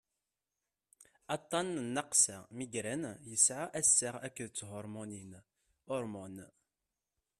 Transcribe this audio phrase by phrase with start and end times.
[1.35, 5.31] aṭṭan n nnaqsa migraine yesɛa assaɣ akked thurmunin
[5.87, 6.51] hormones